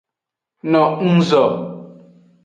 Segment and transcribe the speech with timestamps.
[0.69, 1.43] No nguzo.